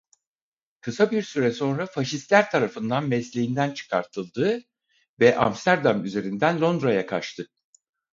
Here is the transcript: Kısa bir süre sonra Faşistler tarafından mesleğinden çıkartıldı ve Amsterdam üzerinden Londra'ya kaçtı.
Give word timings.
Kısa 0.81 1.11
bir 1.11 1.21
süre 1.23 1.51
sonra 1.51 1.85
Faşistler 1.85 2.51
tarafından 2.51 3.07
mesleğinden 3.09 3.71
çıkartıldı 3.73 4.61
ve 5.19 5.37
Amsterdam 5.37 6.05
üzerinden 6.05 6.61
Londra'ya 6.61 7.05
kaçtı. 7.05 7.47